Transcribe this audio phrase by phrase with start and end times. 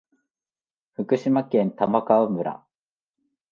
[0.93, 2.65] 福島県玉川村